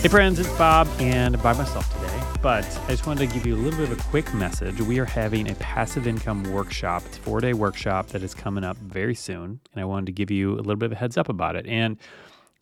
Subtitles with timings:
[0.00, 2.22] Hey, friends, it's Bob and by myself today.
[2.40, 4.80] But I just wanted to give you a little bit of a quick message.
[4.80, 7.02] We are having a passive income workshop.
[7.02, 9.60] Four day workshop that is coming up very soon.
[9.74, 11.66] And I wanted to give you a little bit of a heads up about it.
[11.66, 11.98] And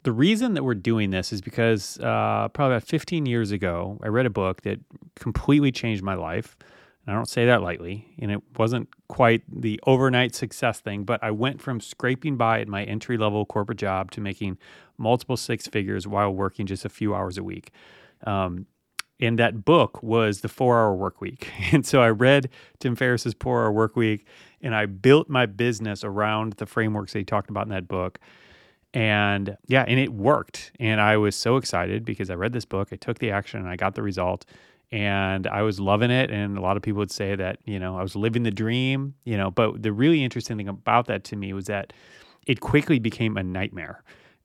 [0.03, 4.09] the reason that we're doing this is because uh, probably about 15 years ago, I
[4.09, 4.81] read a book that
[5.15, 6.57] completely changed my life.
[7.09, 8.07] I don't say that lightly.
[8.19, 12.69] And it wasn't quite the overnight success thing, but I went from scraping by at
[12.69, 14.59] my entry level corporate job to making
[14.99, 17.73] multiple six figures while working just a few hours a week.
[18.27, 18.67] Um,
[19.21, 21.51] and that book was the four hour work week.
[21.73, 24.27] And so I read Tim Ferriss's four hour work week
[24.61, 28.19] and I built my business around the frameworks that he talked about in that book.
[28.93, 30.73] And yeah, and it worked.
[30.79, 33.69] And I was so excited because I read this book, I took the action, and
[33.69, 34.45] I got the result.
[34.91, 36.31] And I was loving it.
[36.31, 39.15] And a lot of people would say that, you know, I was living the dream,
[39.25, 41.93] you know, but the really interesting thing about that to me was that
[42.47, 44.03] it quickly became a nightmare.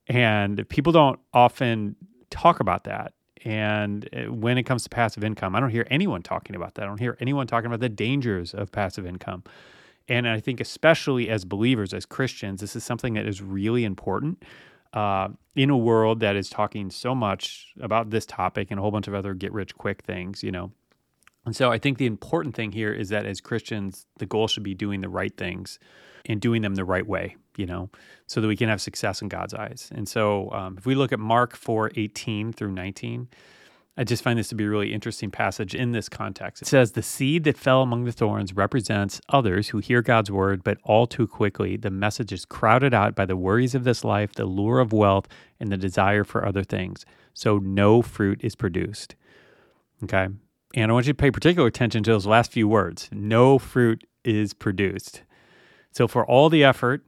[0.08, 1.96] And people don't often
[2.30, 3.14] talk about that.
[3.46, 6.84] And uh, when it comes to passive income, I don't hear anyone talking about that.
[6.84, 9.44] I don't hear anyone talking about the dangers of passive income.
[10.10, 14.44] And I think, especially as believers, as Christians, this is something that is really important
[14.94, 18.92] uh, in a world that is talking so much about this topic and a whole
[18.92, 20.72] bunch of other get rich quick things, you know.
[21.46, 24.64] And so I think the important thing here is that as Christians, the goal should
[24.64, 25.78] be doing the right things
[26.26, 27.90] and doing them the right way, you know,
[28.28, 29.92] so that we can have success in God's eyes.
[29.94, 33.28] And so um, if we look at Mark 4 18 through 19,
[33.96, 36.64] I just find this to be a really interesting passage in this context.
[36.64, 40.64] It says, The seed that fell among the thorns represents others who hear God's word,
[40.64, 44.34] but all too quickly the message is crowded out by the worries of this life,
[44.34, 45.28] the lure of wealth,
[45.60, 47.06] and the desire for other things.
[47.36, 49.16] So no fruit is produced.
[50.04, 50.28] Okay.
[50.76, 54.08] And I want you to pay particular attention to those last few words no fruit
[54.24, 55.22] is produced.
[55.92, 57.04] So for all the effort,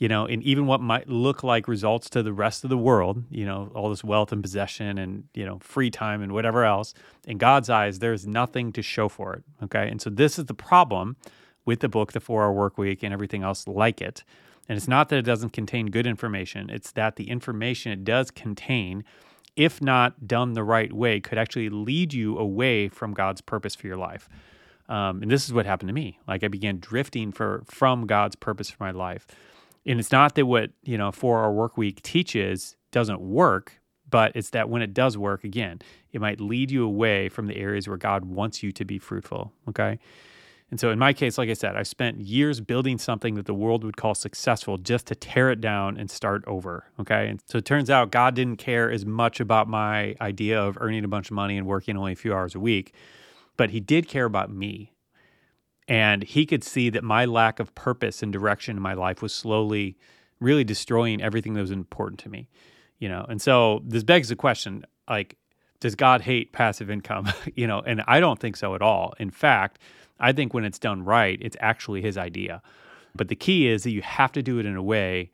[0.00, 3.22] you know, and even what might look like results to the rest of the world,
[3.30, 6.94] you know, all this wealth and possession and, you know, free time and whatever else,
[7.26, 9.44] in God's eyes, there's nothing to show for it.
[9.62, 9.86] Okay.
[9.88, 11.16] And so this is the problem
[11.66, 14.24] with the book, The Four Hour Work Week, and everything else like it.
[14.70, 18.30] And it's not that it doesn't contain good information, it's that the information it does
[18.30, 19.04] contain,
[19.54, 23.86] if not done the right way, could actually lead you away from God's purpose for
[23.86, 24.30] your life.
[24.88, 26.18] Um, and this is what happened to me.
[26.26, 29.26] Like I began drifting for from God's purpose for my life
[29.86, 34.32] and it's not that what you know four hour work week teaches doesn't work but
[34.34, 35.80] it's that when it does work again
[36.12, 39.52] it might lead you away from the areas where god wants you to be fruitful
[39.68, 39.98] okay?
[40.72, 43.54] And so in my case like i said i spent years building something that the
[43.54, 47.28] world would call successful just to tear it down and start over okay?
[47.28, 51.04] And so it turns out god didn't care as much about my idea of earning
[51.04, 52.94] a bunch of money and working only a few hours a week
[53.56, 54.92] but he did care about me
[55.90, 59.34] and he could see that my lack of purpose and direction in my life was
[59.34, 59.96] slowly
[60.38, 62.48] really destroying everything that was important to me,
[63.00, 63.26] you know.
[63.28, 65.36] And so this begs the question like,
[65.80, 67.30] does God hate passive income?
[67.56, 69.14] you know, and I don't think so at all.
[69.18, 69.80] In fact,
[70.20, 72.62] I think when it's done right, it's actually his idea.
[73.16, 75.32] But the key is that you have to do it in a way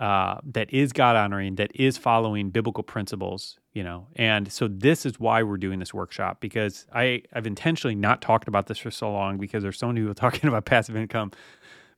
[0.00, 4.08] uh, that is God honoring, that is following biblical principles, you know.
[4.16, 8.48] And so this is why we're doing this workshop because I I've intentionally not talked
[8.48, 11.32] about this for so long because there's so many people talking about passive income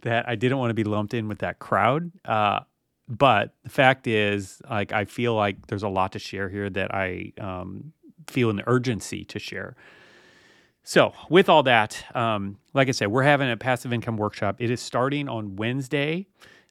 [0.03, 2.13] that I didn't want to be lumped in with that crowd.
[2.25, 2.61] Uh,
[3.09, 6.95] but the fact is, like, I feel like there's a lot to share here that
[6.95, 7.93] I um,
[8.27, 9.77] feel an urgency to share.
[10.83, 14.57] So, with all that, um, like I said, we're having a passive income workshop.
[14.59, 16.27] It is starting on Wednesday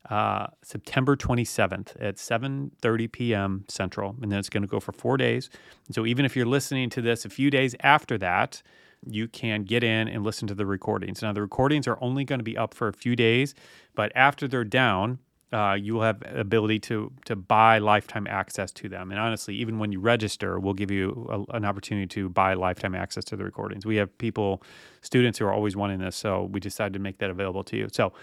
[0.09, 3.65] uh, September 27th at 7:30 p.m.
[3.67, 5.49] Central, and then it's going to go for four days.
[5.87, 8.61] And so even if you're listening to this a few days after that,
[9.07, 11.21] you can get in and listen to the recordings.
[11.21, 13.53] Now the recordings are only going to be up for a few days,
[13.95, 15.19] but after they're down,
[15.53, 19.11] uh, you will have ability to to buy lifetime access to them.
[19.11, 22.95] And honestly, even when you register, we'll give you a, an opportunity to buy lifetime
[22.95, 23.85] access to the recordings.
[23.85, 24.63] We have people,
[25.01, 27.87] students who are always wanting this, so we decided to make that available to you.
[27.91, 28.13] So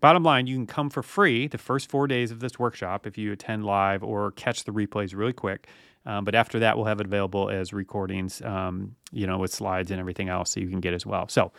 [0.00, 3.18] Bottom line, you can come for free the first four days of this workshop if
[3.18, 5.68] you attend live or catch the replays really quick.
[6.06, 9.90] Um, but after that, we'll have it available as recordings, um, you know, with slides
[9.90, 11.28] and everything else that you can get as well.
[11.28, 11.52] So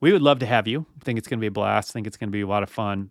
[0.00, 0.86] we would love to have you.
[1.00, 1.90] I think it's going to be a blast.
[1.90, 3.10] I think it's going to be a lot of fun.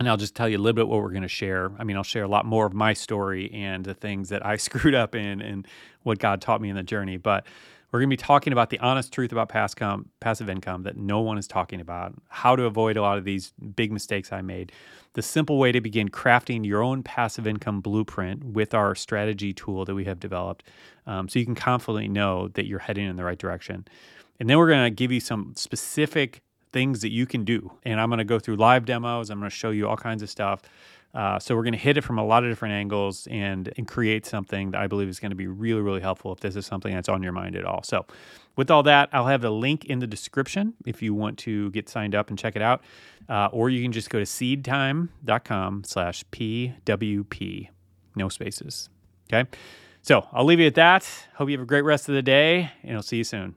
[0.00, 1.70] And I'll just tell you a little bit what we're going to share.
[1.78, 4.56] I mean, I'll share a lot more of my story and the things that I
[4.58, 5.66] screwed up in and
[6.02, 7.16] what God taught me in the journey.
[7.16, 7.46] But
[7.94, 11.38] we're going to be talking about the honest truth about passive income that no one
[11.38, 14.72] is talking about, how to avoid a lot of these big mistakes I made,
[15.12, 19.84] the simple way to begin crafting your own passive income blueprint with our strategy tool
[19.84, 20.64] that we have developed
[21.06, 23.86] um, so you can confidently know that you're heading in the right direction.
[24.40, 26.42] And then we're going to give you some specific
[26.74, 27.72] things that you can do.
[27.84, 30.22] And I'm going to go through live demos, I'm going to show you all kinds
[30.22, 30.60] of stuff
[31.14, 33.86] Uh, so we're going to hit it from a lot of different angles and, and
[33.86, 36.66] create something that I believe is going to be really, really helpful if this is
[36.66, 37.84] something that's on your mind at all.
[37.84, 38.04] So
[38.56, 41.88] with all that, I'll have the link in the description if you want to get
[41.88, 42.82] signed up and check it out.
[43.28, 47.68] Uh, or you can just go to seedtime.com slash PWP.
[48.16, 48.88] No spaces.
[49.32, 49.48] Okay.
[50.02, 51.08] So I'll leave you at that.
[51.36, 53.54] Hope you have a great rest of the day and I'll see you soon.